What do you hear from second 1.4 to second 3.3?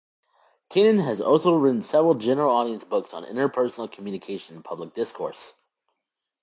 written several general-audience books on